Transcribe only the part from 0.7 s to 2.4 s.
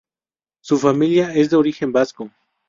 familia es de origen vasco.